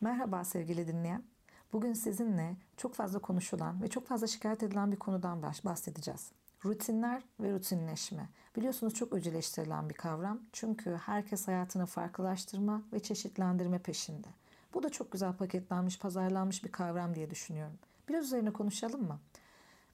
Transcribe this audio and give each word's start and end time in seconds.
Merhaba 0.00 0.44
sevgili 0.44 0.88
dinleyen. 0.88 1.22
Bugün 1.72 1.92
sizinle 1.92 2.56
çok 2.76 2.94
fazla 2.94 3.18
konuşulan 3.18 3.82
ve 3.82 3.88
çok 3.88 4.06
fazla 4.06 4.26
şikayet 4.26 4.62
edilen 4.62 4.92
bir 4.92 4.96
konudan 4.96 5.42
bahsedeceğiz. 5.42 6.32
Rutinler 6.64 7.22
ve 7.40 7.52
rutinleşme. 7.52 8.28
Biliyorsunuz 8.56 8.94
çok 8.94 9.12
öceleştirilen 9.12 9.88
bir 9.88 9.94
kavram. 9.94 10.40
Çünkü 10.52 10.98
herkes 11.06 11.48
hayatını 11.48 11.86
farklılaştırma 11.86 12.82
ve 12.92 13.00
çeşitlendirme 13.00 13.78
peşinde. 13.78 14.28
Bu 14.74 14.82
da 14.82 14.88
çok 14.88 15.12
güzel 15.12 15.32
paketlenmiş, 15.32 15.98
pazarlanmış 15.98 16.64
bir 16.64 16.72
kavram 16.72 17.14
diye 17.14 17.30
düşünüyorum. 17.30 17.78
Biraz 18.08 18.26
üzerine 18.26 18.52
konuşalım 18.52 19.02
mı? 19.02 19.20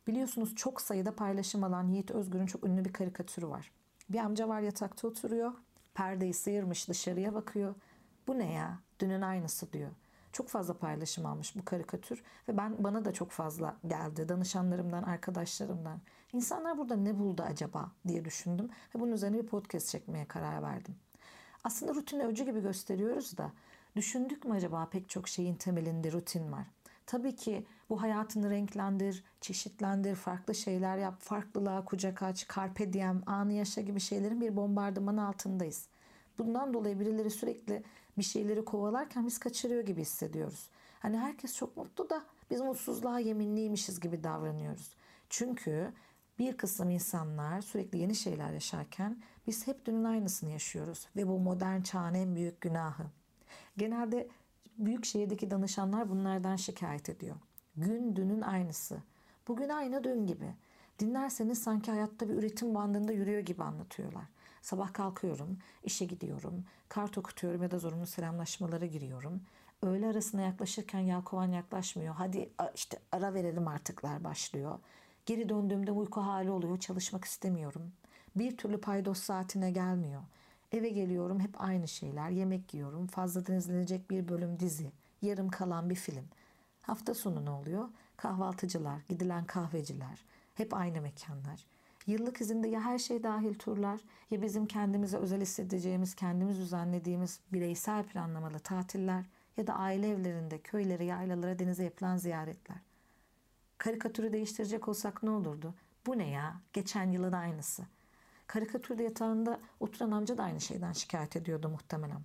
Biliyorsunuz 0.07 0.55
çok 0.55 0.81
sayıda 0.81 1.17
paylaşım 1.17 1.65
alan 1.65 1.89
Yiğit 1.89 2.11
Özgür'ün 2.11 2.47
çok 2.47 2.65
ünlü 2.65 2.85
bir 2.85 2.93
karikatürü 2.93 3.49
var. 3.49 3.71
Bir 4.09 4.19
amca 4.19 4.49
var 4.49 4.61
yatakta 4.61 5.09
oturuyor. 5.09 5.53
Perdeyi 5.95 6.35
sıyırmış 6.35 6.89
dışarıya 6.89 7.35
bakıyor. 7.35 7.75
Bu 8.27 8.39
ne 8.39 8.53
ya? 8.53 8.79
Dünün 9.01 9.21
aynısı 9.21 9.73
diyor. 9.73 9.91
Çok 10.33 10.49
fazla 10.49 10.79
paylaşım 10.79 11.27
almış 11.27 11.57
bu 11.57 11.65
karikatür 11.65 12.23
ve 12.49 12.57
ben 12.57 12.85
bana 12.85 13.05
da 13.05 13.13
çok 13.13 13.31
fazla 13.31 13.77
geldi 13.87 14.29
danışanlarımdan, 14.29 15.03
arkadaşlarımdan. 15.03 16.01
İnsanlar 16.33 16.79
burada 16.79 16.97
ne 16.97 17.19
buldu 17.19 17.43
acaba 17.43 17.91
diye 18.09 18.25
düşündüm 18.25 18.69
ve 18.95 19.01
bunun 19.01 19.13
üzerine 19.13 19.39
bir 19.39 19.47
podcast 19.47 19.89
çekmeye 19.89 20.25
karar 20.25 20.63
verdim. 20.63 20.95
Aslında 21.65 21.95
rutini 21.95 22.25
öcü 22.25 22.45
gibi 22.45 22.61
gösteriyoruz 22.61 23.39
da 23.39 23.53
düşündük 23.97 24.45
mü 24.45 24.55
acaba 24.55 24.89
pek 24.91 25.09
çok 25.09 25.29
şeyin 25.29 25.55
temelinde 25.55 26.13
rutin 26.13 26.53
var. 26.53 26.67
Tabii 27.07 27.37
ki 27.37 27.67
bu 27.91 28.03
hayatını 28.03 28.51
renklendir, 28.51 29.25
çeşitlendir, 29.41 30.15
farklı 30.15 30.55
şeyler 30.55 30.99
yap, 30.99 31.21
farklılığa 31.21 31.85
kucak 31.85 32.23
aç, 32.23 32.47
carpe 32.55 32.93
diem, 32.93 33.23
anı 33.27 33.53
yaşa 33.53 33.81
gibi 33.81 34.01
şeylerin 34.01 34.41
bir 34.41 34.57
bombardıman 34.57 35.17
altındayız. 35.17 35.89
Bundan 36.39 36.75
dolayı 36.75 37.01
birileri 37.01 37.31
sürekli 37.31 37.83
bir 38.19 38.23
şeyleri 38.23 38.65
kovalarken 38.65 39.27
biz 39.27 39.39
kaçırıyor 39.39 39.83
gibi 39.83 40.01
hissediyoruz. 40.01 40.69
Hani 41.01 41.19
herkes 41.19 41.57
çok 41.57 41.77
mutlu 41.77 42.11
da 42.11 42.25
biz 42.51 42.61
mutsuzluğa 42.61 43.19
yeminliymişiz 43.19 44.01
gibi 44.01 44.25
davranıyoruz. 44.25 44.91
Çünkü 45.29 45.93
bir 46.39 46.57
kısım 46.57 46.91
insanlar 46.91 47.61
sürekli 47.61 47.99
yeni 47.99 48.15
şeyler 48.15 48.53
yaşarken 48.53 49.23
biz 49.47 49.67
hep 49.67 49.87
dünün 49.87 50.05
aynısını 50.05 50.51
yaşıyoruz 50.51 51.09
ve 51.17 51.29
bu 51.29 51.39
modern 51.39 51.83
çağın 51.83 52.15
en 52.15 52.35
büyük 52.35 52.61
günahı. 52.61 53.05
Genelde 53.77 54.29
büyük 54.79 55.05
şehirdeki 55.05 55.51
danışanlar 55.51 56.11
bunlardan 56.11 56.57
şikayet 56.57 57.09
ediyor. 57.09 57.37
Gün 57.77 58.17
dünün 58.17 58.41
aynısı. 58.41 59.03
Bugün 59.49 59.69
aynı 59.69 60.05
dün 60.05 60.27
gibi. 60.27 60.55
Dinlerseniz 60.99 61.63
sanki 61.63 61.91
hayatta 61.91 62.29
bir 62.29 62.35
üretim 62.35 62.75
bandında 62.75 63.13
yürüyor 63.13 63.41
gibi 63.41 63.63
anlatıyorlar. 63.63 64.25
Sabah 64.63 64.93
kalkıyorum, 64.93 65.59
işe 65.85 66.05
gidiyorum, 66.05 66.65
kart 66.89 67.19
okutuyorum 67.19 67.63
ya 67.63 67.71
da 67.71 67.79
zorunlu 67.79 68.07
selamlaşmalara 68.07 68.87
giriyorum. 68.87 69.41
Öğle 69.83 70.07
arasına 70.07 70.41
yaklaşırken 70.41 71.01
yalkovan 71.01 71.53
yaklaşmıyor. 71.53 72.15
Hadi 72.15 72.51
işte 72.75 72.99
ara 73.13 73.35
verelim 73.35 73.69
artıklar 73.69 74.25
başlıyor. 74.25 74.79
Geri 75.27 75.49
döndüğümde 75.49 75.93
uyku 75.93 76.21
hali 76.21 76.51
oluyor, 76.51 76.79
çalışmak 76.79 77.25
istemiyorum. 77.25 77.93
Bir 78.37 78.57
türlü 78.57 78.81
paydos 78.81 79.19
saatine 79.19 79.71
gelmiyor. 79.71 80.23
Eve 80.73 80.89
geliyorum 80.89 81.41
hep 81.41 81.61
aynı 81.61 81.89
şeyler. 81.89 82.31
Yemek 82.31 82.75
yiyorum. 82.75 83.07
Fazladan 83.07 83.57
izlenecek 83.57 84.11
bir 84.11 84.29
bölüm 84.29 84.61
dizi. 84.61 84.93
Yarım 85.23 85.49
kalan 85.49 85.91
bir 85.91 85.95
film. 85.95 86.25
Hafta 86.83 87.15
sonu 87.15 87.45
ne 87.45 87.51
oluyor? 87.51 87.89
Kahvaltıcılar, 88.17 89.01
gidilen 89.09 89.45
kahveciler. 89.45 90.25
Hep 90.55 90.75
aynı 90.75 91.01
mekanlar. 91.01 91.67
Yıllık 92.07 92.41
izinde 92.41 92.69
ya 92.69 92.81
her 92.81 92.99
şey 92.99 93.23
dahil 93.23 93.55
turlar 93.55 94.01
ya 94.31 94.43
bizim 94.43 94.67
kendimize 94.67 95.17
özel 95.17 95.41
hissedeceğimiz, 95.41 96.15
kendimiz 96.15 96.59
düzenlediğimiz 96.59 97.41
bireysel 97.53 98.05
planlamalı 98.05 98.59
tatiller 98.59 99.25
ya 99.57 99.67
da 99.67 99.75
aile 99.75 100.09
evlerinde 100.09 100.59
köylere, 100.59 101.05
yaylalara, 101.05 101.59
denize 101.59 101.85
yapılan 101.85 102.17
ziyaretler. 102.17 102.79
Karikatürü 103.79 104.33
değiştirecek 104.33 104.89
olsak 104.89 105.23
ne 105.23 105.31
olurdu? 105.31 105.75
Bu 106.07 106.19
ne 106.19 106.31
ya? 106.31 106.61
Geçen 106.73 107.11
yılın 107.11 107.33
aynısı. 107.33 107.83
Karikatürde 108.47 109.03
yatağında 109.03 109.61
oturan 109.81 110.11
amca 110.11 110.39
da 110.39 110.43
aynı 110.43 110.61
şeyden 110.61 110.93
şikayet 110.93 111.37
ediyordu 111.37 111.69
muhtemelen. 111.69 112.21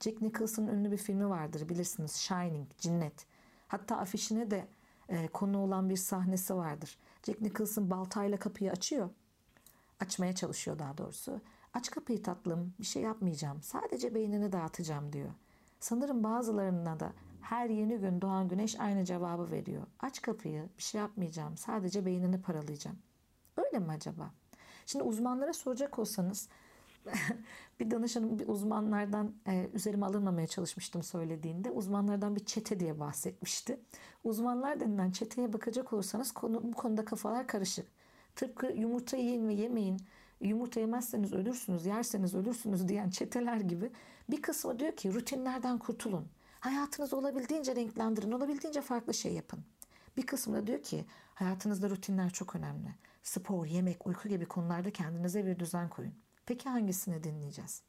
Jack 0.00 0.22
Nicholson'ın 0.22 0.68
ünlü 0.68 0.92
bir 0.92 0.96
filmi 0.96 1.28
vardır 1.28 1.68
bilirsiniz 1.68 2.12
Shining, 2.12 2.68
Cinnet. 2.78 3.26
Hatta 3.68 3.96
afişine 3.96 4.50
de 4.50 4.68
e, 5.08 5.28
konu 5.28 5.58
olan 5.58 5.90
bir 5.90 5.96
sahnesi 5.96 6.56
vardır. 6.56 6.98
Jack 7.26 7.40
Nicholson 7.40 7.90
baltayla 7.90 8.38
kapıyı 8.38 8.70
açıyor. 8.70 9.10
Açmaya 10.00 10.34
çalışıyor 10.34 10.78
daha 10.78 10.98
doğrusu. 10.98 11.40
Aç 11.74 11.90
kapıyı 11.90 12.22
tatlım 12.22 12.74
bir 12.80 12.86
şey 12.86 13.02
yapmayacağım 13.02 13.62
sadece 13.62 14.14
beynini 14.14 14.52
dağıtacağım 14.52 15.12
diyor. 15.12 15.30
Sanırım 15.80 16.24
bazılarına 16.24 17.00
da 17.00 17.12
her 17.40 17.70
yeni 17.70 17.98
gün 17.98 18.20
doğan 18.20 18.48
güneş 18.48 18.80
aynı 18.80 19.04
cevabı 19.04 19.50
veriyor. 19.50 19.82
Aç 20.00 20.22
kapıyı 20.22 20.68
bir 20.78 20.82
şey 20.82 21.00
yapmayacağım 21.00 21.56
sadece 21.56 22.06
beynini 22.06 22.42
paralayacağım. 22.42 22.98
Öyle 23.56 23.78
mi 23.78 23.92
acaba? 23.92 24.30
Şimdi 24.86 25.04
uzmanlara 25.04 25.52
soracak 25.52 25.98
olsanız 25.98 26.48
bir 27.80 27.90
danışanım 27.90 28.38
bir 28.38 28.48
uzmanlardan 28.48 29.34
e, 29.46 29.70
üzerime 29.74 30.06
alınmamaya 30.06 30.46
çalışmıştım 30.46 31.02
söylediğinde. 31.02 31.70
Uzmanlardan 31.70 32.36
bir 32.36 32.44
çete 32.44 32.80
diye 32.80 33.00
bahsetmişti. 33.00 33.80
Uzmanlar 34.24 34.80
denilen 34.80 35.10
çeteye 35.10 35.52
bakacak 35.52 35.92
olursanız 35.92 36.32
konu, 36.32 36.62
bu 36.62 36.72
konuda 36.72 37.04
kafalar 37.04 37.46
karışık. 37.46 37.86
Tıpkı 38.38 38.66
yumurta 38.66 39.16
yiyin 39.16 39.48
ve 39.48 39.54
yemeyin, 39.54 40.00
yumurta 40.40 40.80
yemezseniz 40.80 41.32
ölürsünüz, 41.32 41.86
yerseniz 41.86 42.34
ölürsünüz 42.34 42.88
diyen 42.88 43.10
çeteler 43.10 43.56
gibi 43.56 43.90
bir 44.30 44.42
kısmı 44.42 44.78
diyor 44.78 44.96
ki 44.96 45.14
rutinlerden 45.14 45.78
kurtulun. 45.78 46.28
Hayatınızı 46.60 47.16
olabildiğince 47.16 47.76
renklendirin, 47.76 48.32
olabildiğince 48.32 48.80
farklı 48.80 49.14
şey 49.14 49.32
yapın. 49.32 49.64
Bir 50.16 50.26
kısmı 50.26 50.56
da 50.56 50.66
diyor 50.66 50.82
ki 50.82 51.04
hayatınızda 51.34 51.90
rutinler 51.90 52.30
çok 52.30 52.56
önemli. 52.56 52.94
Spor, 53.22 53.66
yemek, 53.66 54.06
uyku 54.06 54.28
gibi 54.28 54.46
konularda 54.46 54.90
kendinize 54.90 55.46
bir 55.46 55.58
düzen 55.58 55.88
koyun. 55.88 56.14
Peki 56.46 56.68
hangisini 56.68 57.24
dinleyeceğiz? 57.24 57.82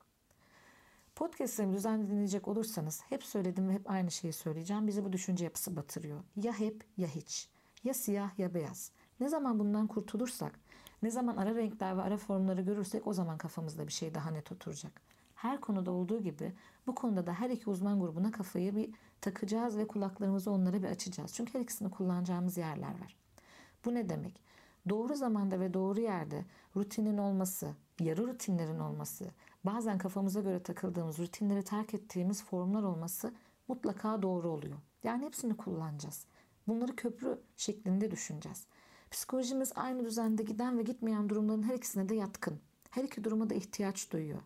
Podcast'larımı 1.16 1.74
düzenli 1.74 2.10
dinleyecek 2.10 2.48
olursanız 2.48 3.02
hep 3.10 3.24
söyledim 3.24 3.70
ve 3.70 3.74
hep 3.74 3.90
aynı 3.90 4.12
şeyi 4.12 4.34
söyleyeceğim. 4.34 4.88
Bizi 4.88 5.06
bu 5.06 5.14
düşünce 5.14 5.44
yapısı 5.44 5.76
batırıyor. 5.76 6.24
Ya 6.36 6.60
hep 6.60 6.84
ya 6.98 7.08
hiç. 7.08 7.50
Ya 7.84 7.94
siyah 7.94 8.40
ya 8.40 8.54
beyaz. 8.54 8.92
Ne 9.20 9.30
zaman 9.30 9.60
bundan 9.60 9.88
kurtulursak, 9.88 10.60
ne 11.04 11.12
zaman 11.12 11.38
ara 11.38 11.56
renkler 11.56 11.98
ve 11.98 12.02
ara 12.02 12.18
formları 12.18 12.62
görürsek 12.62 13.08
o 13.08 13.14
zaman 13.14 13.38
kafamızda 13.38 13.88
bir 13.88 13.92
şey 13.92 14.16
daha 14.16 14.32
net 14.32 14.52
oturacak. 14.52 15.02
Her 15.36 15.62
konuda 15.62 15.92
olduğu 15.92 16.22
gibi 16.22 16.54
bu 16.88 16.96
konuda 16.96 17.28
da 17.28 17.34
her 17.34 17.50
iki 17.50 17.70
uzman 17.70 18.00
grubuna 18.00 18.32
kafayı 18.32 18.76
bir 18.76 18.90
takacağız 19.22 19.78
ve 19.78 19.88
kulaklarımızı 19.88 20.52
onlara 20.52 20.84
bir 20.84 20.88
açacağız. 20.88 21.34
Çünkü 21.34 21.54
her 21.54 21.60
ikisini 21.60 21.92
kullanacağımız 21.92 22.58
yerler 22.58 22.88
var. 23.02 23.16
Bu 23.86 23.94
ne 23.94 24.10
demek? 24.10 24.42
Doğru 24.90 25.16
zamanda 25.16 25.60
ve 25.60 25.74
doğru 25.74 26.00
yerde 26.00 26.46
rutinin 26.76 27.18
olması, 27.18 27.76
yarı 28.00 28.28
rutinlerin 28.28 28.80
olması, 28.80 29.26
bazen 29.64 29.98
kafamıza 29.98 30.42
göre 30.42 30.64
takıldığımız 30.64 31.20
rutinleri 31.20 31.64
terk 31.64 31.94
ettiğimiz 31.94 32.44
formlar 32.44 32.84
olması 32.84 33.34
mutlaka 33.68 34.22
doğru 34.22 34.50
oluyor. 34.50 34.78
Yani 35.04 35.26
hepsini 35.26 35.58
kullanacağız. 35.58 36.26
Bunları 36.68 36.96
köprü 36.96 37.42
şeklinde 37.56 38.12
düşüneceğiz. 38.12 38.68
Psikolojimiz 39.12 39.72
aynı 39.76 40.06
düzende 40.06 40.44
giden 40.44 40.78
ve 40.78 40.84
gitmeyen 40.84 41.30
durumların 41.30 41.64
her 41.64 41.74
ikisine 41.74 42.10
de 42.10 42.16
yatkın. 42.16 42.60
Her 42.90 43.04
iki 43.04 43.24
duruma 43.24 43.50
da 43.50 43.54
ihtiyaç 43.54 44.12
duyuyor. 44.12 44.42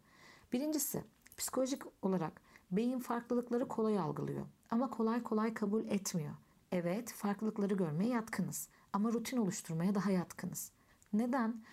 Birincisi, 0.53 1.03
psikolojik 1.37 1.81
olarak 2.01 2.41
beyin 2.71 2.99
farklılıkları 2.99 3.67
kolay 3.67 3.99
algılıyor 3.99 4.45
ama 4.69 4.89
kolay 4.89 5.23
kolay 5.23 5.53
kabul 5.53 5.85
etmiyor. 5.85 6.33
Evet, 6.71 7.13
farklılıkları 7.13 7.73
görmeye 7.73 8.09
yatkınız 8.09 8.69
ama 8.93 9.13
rutin 9.13 9.37
oluşturmaya 9.37 9.95
daha 9.95 10.11
yatkınız. 10.11 10.71
Neden? 11.13 11.63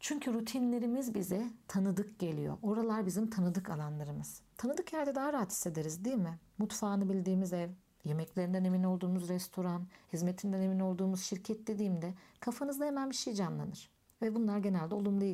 Çünkü 0.00 0.34
rutinlerimiz 0.34 1.14
bize 1.14 1.48
tanıdık 1.68 2.18
geliyor. 2.18 2.58
Oralar 2.62 3.06
bizim 3.06 3.30
tanıdık 3.30 3.70
alanlarımız. 3.70 4.42
Tanıdık 4.56 4.92
yerde 4.92 5.14
daha 5.14 5.32
rahat 5.32 5.50
hissederiz 5.50 6.04
değil 6.04 6.16
mi? 6.16 6.38
Mutfağını 6.58 7.08
bildiğimiz 7.08 7.52
ev, 7.52 7.70
yemeklerinden 8.04 8.64
emin 8.64 8.84
olduğumuz 8.84 9.28
restoran, 9.28 9.86
hizmetinden 10.12 10.62
emin 10.62 10.80
olduğumuz 10.80 11.22
şirket 11.22 11.66
dediğimde 11.66 12.14
kafanızda 12.40 12.84
hemen 12.84 13.10
bir 13.10 13.14
şey 13.14 13.34
canlanır. 13.34 13.90
Ve 14.22 14.34
bunlar 14.34 14.58
genelde 14.58 14.94
olumlu 14.94 15.24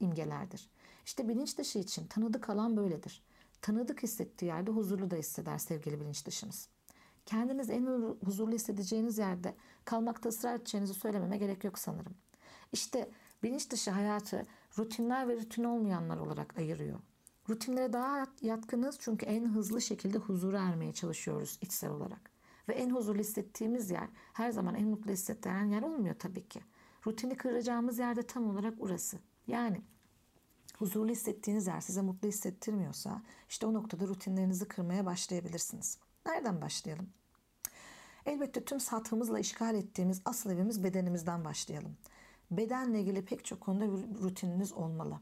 imgelerdir. 0.00 0.70
İşte 1.04 1.28
bilinç 1.28 1.58
dışı 1.58 1.78
için 1.78 2.06
tanıdık 2.06 2.50
alan 2.50 2.76
böyledir. 2.76 3.22
Tanıdık 3.62 4.02
hissettiği 4.02 4.46
yerde 4.46 4.70
huzurlu 4.70 5.10
da 5.10 5.16
hisseder 5.16 5.58
sevgili 5.58 6.00
bilinç 6.00 6.26
dışınız. 6.26 6.68
Kendiniz 7.26 7.70
en 7.70 7.86
huzurlu 8.24 8.52
hissedeceğiniz 8.54 9.18
yerde 9.18 9.54
kalmakta 9.84 10.28
ısrar 10.28 10.54
edeceğinizi 10.54 10.94
söylememe 10.94 11.38
gerek 11.38 11.64
yok 11.64 11.78
sanırım. 11.78 12.14
İşte 12.72 13.10
bilinç 13.42 13.70
dışı 13.70 13.90
hayatı 13.90 14.46
rutinler 14.78 15.28
ve 15.28 15.36
rutin 15.36 15.64
olmayanlar 15.64 16.18
olarak 16.18 16.58
ayırıyor. 16.58 17.00
Rutinlere 17.48 17.92
daha 17.92 18.26
yatkınız 18.42 18.96
çünkü 19.00 19.26
en 19.26 19.48
hızlı 19.48 19.80
şekilde 19.80 20.18
huzura 20.18 20.60
ermeye 20.60 20.92
çalışıyoruz 20.92 21.58
içsel 21.60 21.90
olarak. 21.90 22.30
Ve 22.68 22.72
en 22.72 22.90
huzurlu 22.90 23.20
hissettiğimiz 23.20 23.90
yer 23.90 24.08
her 24.32 24.50
zaman 24.50 24.74
en 24.74 24.88
mutlu 24.88 25.10
hissettiren 25.10 25.64
yer 25.64 25.82
olmuyor 25.82 26.14
tabii 26.18 26.48
ki. 26.48 26.60
Rutini 27.06 27.36
kıracağımız 27.36 27.98
yerde 27.98 28.22
tam 28.22 28.50
olarak 28.50 28.74
orası. 28.80 29.18
Yani 29.46 29.82
huzurlu 30.78 31.10
hissettiğiniz 31.10 31.66
yer 31.66 31.80
size 31.80 32.02
mutlu 32.02 32.28
hissettirmiyorsa 32.28 33.22
işte 33.48 33.66
o 33.66 33.74
noktada 33.74 34.06
rutinlerinizi 34.06 34.68
kırmaya 34.68 35.06
başlayabilirsiniz. 35.06 35.98
Nereden 36.26 36.62
başlayalım? 36.62 37.08
Elbette 38.26 38.64
tüm 38.64 38.80
sathımızla 38.80 39.38
işgal 39.38 39.74
ettiğimiz 39.74 40.22
asıl 40.24 40.50
evimiz 40.50 40.84
bedenimizden 40.84 41.44
başlayalım. 41.44 41.96
Bedenle 42.50 43.00
ilgili 43.00 43.24
pek 43.24 43.44
çok 43.44 43.60
konuda 43.60 43.86
rutininiz 44.22 44.72
olmalı. 44.72 45.20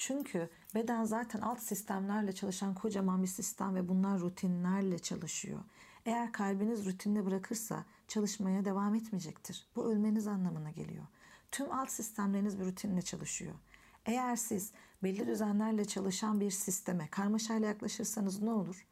Çünkü 0.00 0.48
beden 0.74 1.04
zaten 1.04 1.40
alt 1.40 1.60
sistemlerle 1.60 2.32
çalışan 2.32 2.74
kocaman 2.74 3.22
bir 3.22 3.28
sistem 3.28 3.74
ve 3.74 3.88
bunlar 3.88 4.20
rutinlerle 4.20 4.98
çalışıyor. 4.98 5.60
Eğer 6.06 6.32
kalbiniz 6.32 6.86
rutinini 6.86 7.26
bırakırsa 7.26 7.84
çalışmaya 8.08 8.64
devam 8.64 8.94
etmeyecektir. 8.94 9.66
Bu 9.76 9.92
ölmeniz 9.92 10.26
anlamına 10.26 10.70
geliyor. 10.70 11.04
Tüm 11.50 11.72
alt 11.72 11.90
sistemleriniz 11.90 12.60
bir 12.60 12.64
rutinle 12.64 13.02
çalışıyor. 13.02 13.54
Eğer 14.06 14.36
siz 14.36 14.72
belli 15.02 15.26
düzenlerle 15.26 15.84
çalışan 15.84 16.40
bir 16.40 16.50
sisteme 16.50 17.08
karmaşayla 17.10 17.68
yaklaşırsanız 17.68 18.42
ne 18.42 18.50
olur? 18.50 18.86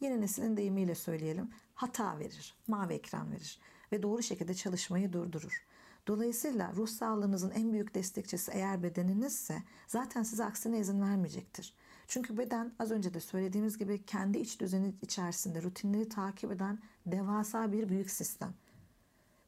Yeni 0.00 0.20
neslin 0.20 0.56
deyimiyle 0.56 0.94
söyleyelim. 0.94 1.50
Hata 1.74 2.18
verir, 2.18 2.54
mavi 2.66 2.94
ekran 2.94 3.32
verir 3.32 3.60
ve 3.92 4.02
doğru 4.02 4.22
şekilde 4.22 4.54
çalışmayı 4.54 5.12
durdurur. 5.12 5.66
Dolayısıyla 6.06 6.72
ruh 6.76 6.88
sağlığınızın 6.88 7.50
en 7.50 7.72
büyük 7.72 7.94
destekçisi 7.94 8.50
eğer 8.54 8.82
bedeninizse 8.82 9.62
zaten 9.86 10.22
size 10.22 10.44
aksine 10.44 10.78
izin 10.78 11.02
vermeyecektir. 11.02 11.74
Çünkü 12.06 12.38
beden 12.38 12.72
az 12.78 12.90
önce 12.90 13.14
de 13.14 13.20
söylediğimiz 13.20 13.78
gibi 13.78 14.04
kendi 14.04 14.38
iç 14.38 14.60
düzeni 14.60 14.94
içerisinde 15.02 15.62
rutinleri 15.62 16.08
takip 16.08 16.52
eden 16.52 16.78
devasa 17.06 17.72
bir 17.72 17.88
büyük 17.88 18.10
sistem. 18.10 18.54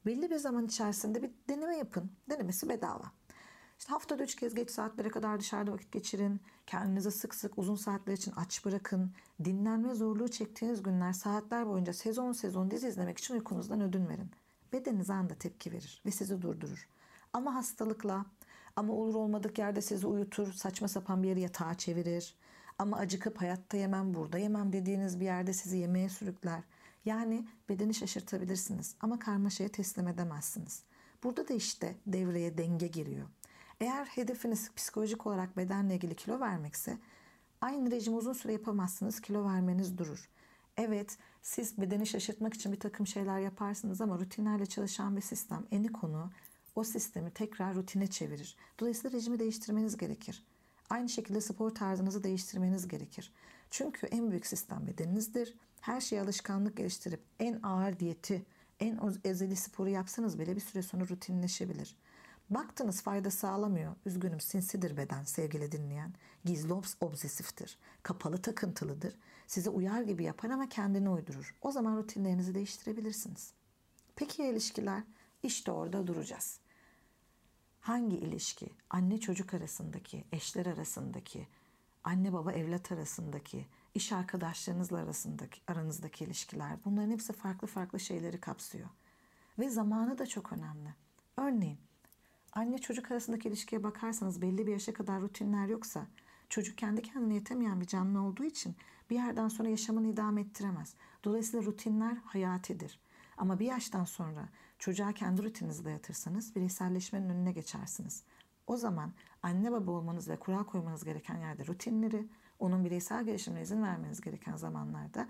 Belli 0.06 0.30
bir 0.30 0.36
zaman 0.36 0.66
içerisinde 0.66 1.22
bir 1.22 1.30
deneme 1.48 1.76
yapın. 1.76 2.10
Denemesi 2.30 2.68
bedava. 2.68 3.12
İşte 3.78 3.92
haftada 3.92 4.22
üç 4.22 4.36
kez 4.36 4.54
geç 4.54 4.70
saatlere 4.70 5.08
kadar 5.08 5.40
dışarıda 5.40 5.72
vakit 5.72 5.92
geçirin. 5.92 6.40
Kendinizi 6.66 7.10
sık 7.10 7.34
sık 7.34 7.58
uzun 7.58 7.76
saatler 7.76 8.12
için 8.12 8.32
aç 8.36 8.64
bırakın. 8.64 9.12
Dinlenme 9.44 9.94
zorluğu 9.94 10.28
çektiğiniz 10.28 10.82
günler 10.82 11.12
saatler 11.12 11.66
boyunca 11.66 11.92
sezon 11.92 12.32
sezon 12.32 12.70
dizi 12.70 12.88
izlemek 12.88 13.18
için 13.18 13.34
uykunuzdan 13.34 13.80
ödün 13.80 14.08
verin. 14.08 14.30
Bedeniniz 14.74 15.10
anda 15.10 15.34
tepki 15.34 15.72
verir 15.72 16.02
ve 16.06 16.10
sizi 16.10 16.42
durdurur. 16.42 16.88
Ama 17.32 17.54
hastalıkla, 17.54 18.26
ama 18.76 18.92
olur 18.92 19.14
olmadık 19.14 19.58
yerde 19.58 19.80
sizi 19.80 20.06
uyutur, 20.06 20.52
saçma 20.52 20.88
sapan 20.88 21.22
bir 21.22 21.28
yere 21.28 21.40
yatağa 21.40 21.74
çevirir. 21.74 22.34
Ama 22.78 22.96
acıkıp 22.96 23.40
hayatta 23.40 23.76
yemem, 23.76 24.14
burada 24.14 24.38
yemem 24.38 24.72
dediğiniz 24.72 25.20
bir 25.20 25.24
yerde 25.24 25.52
sizi 25.52 25.76
yemeğe 25.76 26.08
sürükler. 26.08 26.62
Yani 27.04 27.46
bedeni 27.68 27.94
şaşırtabilirsiniz 27.94 28.94
ama 29.00 29.18
karmaşaya 29.18 29.68
teslim 29.68 30.08
edemezsiniz. 30.08 30.82
Burada 31.24 31.48
da 31.48 31.54
işte 31.54 31.94
devreye 32.06 32.58
denge 32.58 32.86
giriyor. 32.86 33.28
Eğer 33.80 34.04
hedefiniz 34.04 34.70
psikolojik 34.76 35.26
olarak 35.26 35.56
bedenle 35.56 35.94
ilgili 35.94 36.16
kilo 36.16 36.40
vermekse 36.40 36.98
aynı 37.60 37.90
rejim 37.90 38.16
uzun 38.16 38.32
süre 38.32 38.52
yapamazsınız 38.52 39.20
kilo 39.20 39.44
vermeniz 39.44 39.98
durur. 39.98 40.28
Evet 40.76 41.18
siz 41.42 41.78
bedeni 41.78 42.06
şaşırtmak 42.06 42.54
için 42.54 42.72
bir 42.72 42.80
takım 42.80 43.06
şeyler 43.06 43.38
yaparsınız 43.38 44.00
ama 44.00 44.18
rutinlerle 44.18 44.66
çalışan 44.66 45.16
bir 45.16 45.20
sistem 45.20 45.66
eni 45.70 45.92
konu 45.92 46.30
o 46.74 46.84
sistemi 46.84 47.30
tekrar 47.30 47.74
rutine 47.74 48.06
çevirir. 48.06 48.56
Dolayısıyla 48.80 49.18
rejimi 49.18 49.38
değiştirmeniz 49.38 49.96
gerekir. 49.96 50.44
Aynı 50.90 51.08
şekilde 51.08 51.40
spor 51.40 51.70
tarzınızı 51.70 52.24
değiştirmeniz 52.24 52.88
gerekir. 52.88 53.32
Çünkü 53.70 54.06
en 54.06 54.30
büyük 54.30 54.46
sistem 54.46 54.86
bedeninizdir. 54.86 55.54
Her 55.80 56.00
şeye 56.00 56.22
alışkanlık 56.22 56.76
geliştirip 56.76 57.20
en 57.40 57.62
ağır 57.62 57.98
diyeti, 58.00 58.46
en 58.80 59.00
ezeli 59.24 59.56
sporu 59.56 59.88
yapsanız 59.88 60.38
bile 60.38 60.56
bir 60.56 60.60
süre 60.60 60.82
sonra 60.82 61.08
rutinleşebilir. 61.08 61.96
Baktınız 62.50 63.02
fayda 63.02 63.30
sağlamıyor. 63.30 63.94
Üzgünüm 64.06 64.40
sinsidir 64.40 64.96
beden 64.96 65.24
sevgili 65.24 65.72
dinleyen. 65.72 66.14
Gizli 66.44 66.72
obsesiftir. 67.00 67.78
Kapalı 68.02 68.42
takıntılıdır. 68.42 69.16
Size 69.54 69.70
uyar 69.70 70.02
gibi 70.02 70.24
yapar 70.24 70.50
ama 70.50 70.68
kendini 70.68 71.10
uydurur. 71.10 71.54
O 71.62 71.72
zaman 71.72 71.96
rutinlerinizi 71.96 72.54
değiştirebilirsiniz. 72.54 73.52
Peki 74.16 74.42
ya 74.42 74.48
ilişkiler? 74.48 75.02
İşte 75.42 75.72
orada 75.72 76.06
duracağız. 76.06 76.60
Hangi 77.80 78.16
ilişki? 78.16 78.70
Anne 78.90 79.20
çocuk 79.20 79.54
arasındaki, 79.54 80.24
eşler 80.32 80.66
arasındaki, 80.66 81.48
anne 82.04 82.32
baba 82.32 82.52
evlat 82.52 82.92
arasındaki, 82.92 83.66
iş 83.94 84.12
arkadaşlarınızla 84.12 84.98
arasındaki, 84.98 85.60
aranızdaki 85.66 86.24
ilişkiler. 86.24 86.76
Bunların 86.84 87.10
hepsi 87.10 87.32
farklı 87.32 87.68
farklı 87.68 88.00
şeyleri 88.00 88.40
kapsıyor. 88.40 88.88
Ve 89.58 89.68
zamanı 89.68 90.18
da 90.18 90.26
çok 90.26 90.52
önemli. 90.52 90.94
Örneğin 91.36 91.78
anne 92.52 92.78
çocuk 92.78 93.10
arasındaki 93.10 93.48
ilişkiye 93.48 93.82
bakarsanız 93.82 94.42
belli 94.42 94.66
bir 94.66 94.72
yaşa 94.72 94.94
kadar 94.94 95.20
rutinler 95.20 95.66
yoksa 95.66 96.06
çocuk 96.48 96.78
kendi 96.78 97.02
kendine 97.02 97.34
yetemeyen 97.34 97.80
bir 97.80 97.86
canlı 97.86 98.22
olduğu 98.22 98.44
için 98.44 98.76
bir 99.10 99.14
yerden 99.14 99.48
sonra 99.48 99.68
yaşamını 99.68 100.08
idame 100.08 100.40
ettiremez. 100.40 100.94
Dolayısıyla 101.24 101.66
rutinler 101.66 102.16
hayatidir. 102.24 103.00
Ama 103.36 103.58
bir 103.58 103.66
yaştan 103.66 104.04
sonra 104.04 104.48
çocuğa 104.78 105.12
kendi 105.12 105.42
rutininizi 105.42 105.84
dayatırsanız 105.84 106.56
bireyselleşmenin 106.56 107.28
önüne 107.28 107.52
geçersiniz. 107.52 108.22
O 108.66 108.76
zaman 108.76 109.12
anne 109.42 109.72
baba 109.72 109.90
olmanız 109.90 110.28
ve 110.28 110.36
kural 110.36 110.64
koymanız 110.64 111.04
gereken 111.04 111.36
yerde 111.36 111.66
rutinleri, 111.66 112.28
onun 112.58 112.84
bireysel 112.84 113.24
gelişimine 113.24 113.62
izin 113.62 113.82
vermeniz 113.82 114.20
gereken 114.20 114.56
zamanlarda 114.56 115.28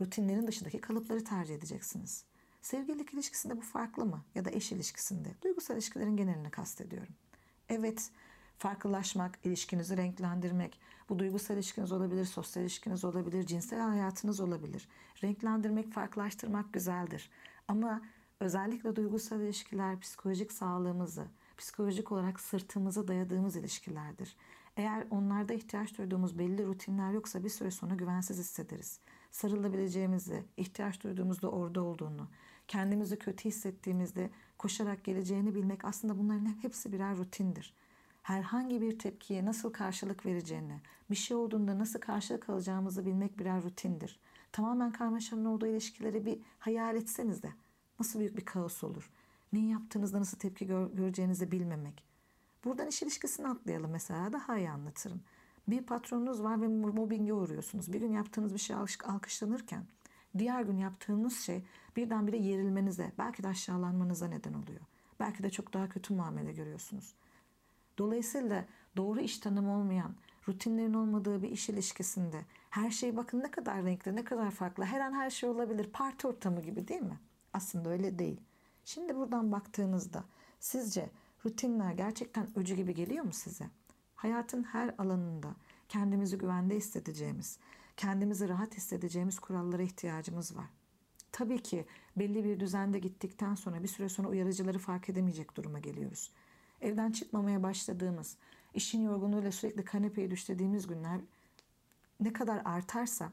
rutinlerin 0.00 0.46
dışındaki 0.46 0.80
kalıpları 0.80 1.24
tercih 1.24 1.54
edeceksiniz. 1.54 2.24
Sevgililik 2.62 3.14
ilişkisinde 3.14 3.56
bu 3.56 3.60
farklı 3.60 4.06
mı? 4.06 4.24
Ya 4.34 4.44
da 4.44 4.50
eş 4.50 4.72
ilişkisinde? 4.72 5.28
Duygusal 5.42 5.74
ilişkilerin 5.74 6.16
genelini 6.16 6.50
kastediyorum. 6.50 7.14
Evet, 7.68 8.10
farklılaşmak, 8.60 9.38
ilişkinizi 9.44 9.96
renklendirmek, 9.96 10.80
bu 11.08 11.18
duygusal 11.18 11.56
ilişkiniz 11.56 11.92
olabilir, 11.92 12.24
sosyal 12.24 12.62
ilişkiniz 12.62 13.04
olabilir, 13.04 13.46
cinsel 13.46 13.80
hayatınız 13.80 14.40
olabilir. 14.40 14.88
Renklendirmek, 15.22 15.92
farklılaştırmak 15.92 16.72
güzeldir. 16.72 17.30
Ama 17.68 18.02
özellikle 18.40 18.96
duygusal 18.96 19.40
ilişkiler 19.40 20.00
psikolojik 20.00 20.52
sağlığımızı, 20.52 21.26
psikolojik 21.58 22.12
olarak 22.12 22.40
sırtımızı 22.40 23.08
dayadığımız 23.08 23.56
ilişkilerdir. 23.56 24.36
Eğer 24.76 25.06
onlarda 25.10 25.54
ihtiyaç 25.54 25.98
duyduğumuz 25.98 26.38
belli 26.38 26.66
rutinler 26.66 27.12
yoksa 27.12 27.44
bir 27.44 27.48
süre 27.48 27.70
sonra 27.70 27.94
güvensiz 27.94 28.38
hissederiz. 28.38 29.00
Sarılabileceğimizi, 29.30 30.44
ihtiyaç 30.56 31.02
duyduğumuzda 31.02 31.50
orada 31.50 31.82
olduğunu, 31.82 32.28
kendimizi 32.68 33.18
kötü 33.18 33.44
hissettiğimizde 33.44 34.30
koşarak 34.58 35.04
geleceğini 35.04 35.54
bilmek 35.54 35.84
aslında 35.84 36.18
bunların 36.18 36.62
hepsi 36.62 36.92
birer 36.92 37.16
rutindir. 37.16 37.74
Herhangi 38.22 38.80
bir 38.80 38.98
tepkiye 38.98 39.44
nasıl 39.44 39.72
karşılık 39.72 40.26
vereceğini, 40.26 40.80
bir 41.10 41.16
şey 41.16 41.36
olduğunda 41.36 41.78
nasıl 41.78 42.00
karşılık 42.00 42.50
alacağımızı 42.50 43.06
bilmek 43.06 43.38
birer 43.38 43.62
rutindir. 43.62 44.18
Tamamen 44.52 44.92
karmaşanın 44.92 45.44
olduğu 45.44 45.66
ilişkileri 45.66 46.26
bir 46.26 46.40
hayal 46.58 46.96
etseniz 46.96 47.42
de 47.42 47.52
nasıl 48.00 48.18
büyük 48.18 48.36
bir 48.36 48.44
kaos 48.44 48.84
olur. 48.84 49.10
Neyi 49.52 49.70
yaptığınızda 49.70 50.20
nasıl 50.20 50.38
tepki 50.38 50.66
gör, 50.66 50.90
göreceğinizi 50.90 51.52
bilmemek. 51.52 52.04
Buradan 52.64 52.86
iş 52.86 53.02
ilişkisini 53.02 53.48
atlayalım 53.48 53.90
mesela 53.90 54.32
daha 54.32 54.58
iyi 54.58 54.70
anlatırım. 54.70 55.20
Bir 55.68 55.82
patronunuz 55.82 56.42
var 56.42 56.62
ve 56.62 56.68
mobbinge 56.68 57.32
uğruyorsunuz. 57.32 57.92
Bir 57.92 58.00
gün 58.00 58.12
yaptığınız 58.12 58.54
bir 58.54 58.58
şey 58.58 58.76
alkışlanırken 59.04 59.84
diğer 60.38 60.62
gün 60.62 60.76
yaptığınız 60.76 61.40
şey 61.40 61.64
birdenbire 61.96 62.36
yerilmenize, 62.36 63.12
belki 63.18 63.42
de 63.42 63.48
aşağılanmanıza 63.48 64.28
neden 64.28 64.54
oluyor. 64.54 64.80
Belki 65.20 65.42
de 65.42 65.50
çok 65.50 65.74
daha 65.74 65.88
kötü 65.88 66.14
muamele 66.14 66.52
görüyorsunuz. 66.52 67.14
Dolayısıyla 68.00 68.64
doğru 68.96 69.20
iş 69.20 69.38
tanımı 69.38 69.78
olmayan, 69.78 70.14
rutinlerin 70.48 70.94
olmadığı 70.94 71.42
bir 71.42 71.50
iş 71.50 71.68
ilişkisinde 71.68 72.44
her 72.70 72.90
şey 72.90 73.16
bakın 73.16 73.40
ne 73.40 73.50
kadar 73.50 73.84
renkli, 73.84 74.16
ne 74.16 74.24
kadar 74.24 74.50
farklı. 74.50 74.84
Her 74.84 75.00
an 75.00 75.12
her 75.12 75.30
şey 75.30 75.48
olabilir. 75.48 75.90
Parti 75.92 76.26
ortamı 76.26 76.60
gibi 76.60 76.88
değil 76.88 77.02
mi? 77.02 77.18
Aslında 77.52 77.90
öyle 77.90 78.18
değil. 78.18 78.40
Şimdi 78.84 79.16
buradan 79.16 79.52
baktığınızda 79.52 80.24
sizce 80.60 81.10
rutinler 81.46 81.92
gerçekten 81.92 82.46
öcü 82.58 82.74
gibi 82.74 82.94
geliyor 82.94 83.24
mu 83.24 83.32
size? 83.32 83.64
Hayatın 84.16 84.62
her 84.62 84.94
alanında 84.98 85.54
kendimizi 85.88 86.38
güvende 86.38 86.76
hissedeceğimiz, 86.76 87.58
kendimizi 87.96 88.48
rahat 88.48 88.76
hissedeceğimiz 88.76 89.38
kurallara 89.38 89.82
ihtiyacımız 89.82 90.56
var. 90.56 90.66
Tabii 91.32 91.62
ki 91.62 91.86
belli 92.16 92.44
bir 92.44 92.60
düzende 92.60 92.98
gittikten 92.98 93.54
sonra 93.54 93.82
bir 93.82 93.88
süre 93.88 94.08
sonra 94.08 94.28
uyarıcıları 94.28 94.78
fark 94.78 95.08
edemeyecek 95.08 95.56
duruma 95.56 95.78
geliyoruz. 95.78 96.30
Evden 96.80 97.12
çıkmamaya 97.12 97.62
başladığımız, 97.62 98.36
işin 98.74 99.02
yorgunluğuyla 99.02 99.52
sürekli 99.52 99.84
kanepeye 99.84 100.30
düşlediğimiz 100.30 100.86
günler 100.86 101.20
ne 102.20 102.32
kadar 102.32 102.62
artarsa 102.64 103.32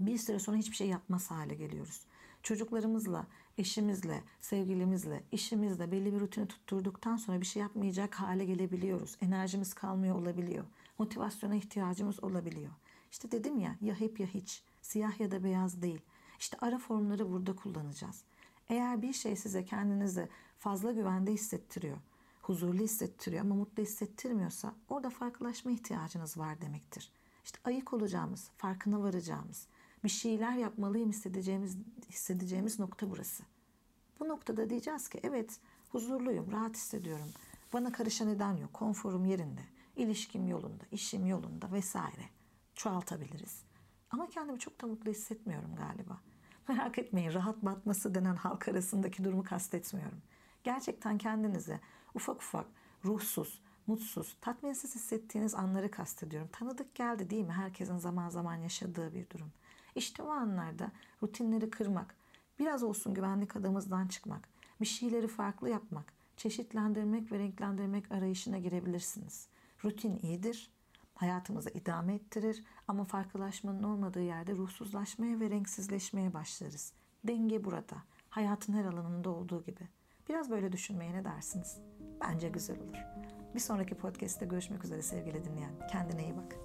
bir 0.00 0.18
süre 0.18 0.38
sonra 0.38 0.56
hiçbir 0.56 0.76
şey 0.76 0.88
yapmaz 0.88 1.30
hale 1.30 1.54
geliyoruz. 1.54 2.00
Çocuklarımızla, 2.42 3.26
eşimizle, 3.58 4.22
sevgilimizle, 4.40 5.22
işimizle 5.32 5.92
belli 5.92 6.14
bir 6.14 6.20
rutini 6.20 6.48
tutturduktan 6.48 7.16
sonra 7.16 7.40
bir 7.40 7.46
şey 7.46 7.62
yapmayacak 7.62 8.14
hale 8.14 8.44
gelebiliyoruz. 8.44 9.16
Enerjimiz 9.20 9.74
kalmıyor 9.74 10.14
olabiliyor. 10.14 10.64
Motivasyona 10.98 11.54
ihtiyacımız 11.54 12.24
olabiliyor. 12.24 12.70
İşte 13.10 13.30
dedim 13.30 13.58
ya 13.58 13.76
ya 13.80 14.00
hep 14.00 14.20
ya 14.20 14.26
hiç. 14.26 14.62
Siyah 14.82 15.20
ya 15.20 15.30
da 15.30 15.44
beyaz 15.44 15.82
değil. 15.82 16.00
İşte 16.38 16.56
ara 16.60 16.78
formları 16.78 17.30
burada 17.30 17.56
kullanacağız. 17.56 18.22
Eğer 18.68 19.02
bir 19.02 19.12
şey 19.12 19.36
size 19.36 19.64
kendinizi 19.64 20.28
fazla 20.58 20.92
güvende 20.92 21.32
hissettiriyor, 21.32 21.96
huzurlu 22.40 22.82
hissettiriyor 22.82 23.42
ama 23.42 23.54
mutlu 23.54 23.82
hissettirmiyorsa 23.82 24.74
orada 24.88 25.10
farklılaşma 25.10 25.70
ihtiyacınız 25.70 26.38
var 26.38 26.60
demektir. 26.60 27.12
İşte 27.44 27.58
ayık 27.64 27.92
olacağımız, 27.92 28.50
farkına 28.56 29.02
varacağımız, 29.02 29.66
Bir 30.04 30.08
şeyler 30.08 30.52
yapmalıyım 30.52 31.10
hissedeceğimiz, 31.10 31.76
hissedeceğimiz 32.08 32.78
nokta 32.78 33.10
burası. 33.10 33.42
Bu 34.20 34.28
noktada 34.28 34.70
diyeceğiz 34.70 35.08
ki 35.08 35.20
evet 35.22 35.60
huzurluyum, 35.88 36.52
rahat 36.52 36.76
hissediyorum. 36.76 37.28
Bana 37.72 37.92
karışan 37.92 38.28
neden 38.28 38.56
yok, 38.56 38.74
konforum 38.74 39.24
yerinde, 39.24 39.60
ilişkim 39.96 40.48
yolunda, 40.48 40.84
işim 40.92 41.26
yolunda 41.26 41.72
vesaire. 41.72 42.24
Çoğaltabiliriz. 42.74 43.62
Ama 44.10 44.28
kendimi 44.28 44.58
çok 44.58 44.82
da 44.82 44.86
mutlu 44.86 45.10
hissetmiyorum 45.10 45.76
galiba. 45.76 46.20
Merak 46.68 46.98
etmeyin 46.98 47.32
rahat 47.32 47.62
batması 47.62 48.14
denen 48.14 48.36
halk 48.36 48.68
arasındaki 48.68 49.24
durumu 49.24 49.44
kastetmiyorum. 49.44 50.22
Gerçekten 50.64 51.18
kendinize 51.18 51.80
ufak 52.14 52.36
ufak 52.36 52.66
ruhsuz, 53.04 53.62
mutsuz, 53.86 54.36
tatminsiz 54.40 54.94
hissettiğiniz 54.94 55.54
anları 55.54 55.90
kastediyorum. 55.90 56.48
Tanıdık 56.52 56.94
geldi 56.94 57.30
değil 57.30 57.44
mi? 57.44 57.52
Herkesin 57.52 57.98
zaman 57.98 58.28
zaman 58.28 58.54
yaşadığı 58.54 59.14
bir 59.14 59.30
durum. 59.30 59.52
İşte 59.94 60.22
o 60.22 60.30
anlarda 60.30 60.92
rutinleri 61.22 61.70
kırmak, 61.70 62.14
biraz 62.58 62.82
olsun 62.82 63.14
güvenlik 63.14 63.56
adamızdan 63.56 64.08
çıkmak, 64.08 64.48
bir 64.80 64.86
şeyleri 64.86 65.28
farklı 65.28 65.70
yapmak, 65.70 66.12
çeşitlendirmek 66.36 67.32
ve 67.32 67.38
renklendirmek 67.38 68.12
arayışına 68.12 68.58
girebilirsiniz. 68.58 69.48
Rutin 69.84 70.18
iyidir, 70.22 70.70
hayatımızı 71.14 71.70
idame 71.70 72.14
ettirir 72.14 72.64
ama 72.88 73.04
farklılaşmanın 73.04 73.82
olmadığı 73.82 74.22
yerde 74.22 74.52
ruhsuzlaşmaya 74.52 75.40
ve 75.40 75.50
renksizleşmeye 75.50 76.34
başlarız. 76.34 76.92
Denge 77.24 77.64
burada. 77.64 77.96
Hayatın 78.30 78.72
her 78.72 78.84
alanında 78.84 79.30
olduğu 79.30 79.64
gibi. 79.64 79.99
Biraz 80.30 80.50
böyle 80.50 80.72
düşünmeye 80.72 81.12
ne 81.12 81.24
dersiniz? 81.24 81.78
Bence 82.20 82.48
güzel 82.48 82.78
olur. 82.78 82.96
Bir 83.54 83.60
sonraki 83.60 83.94
podcast'te 83.94 84.46
görüşmek 84.46 84.84
üzere 84.84 85.02
sevgili 85.02 85.44
dinleyen. 85.44 85.72
Kendine 85.92 86.24
iyi 86.24 86.36
bak. 86.36 86.56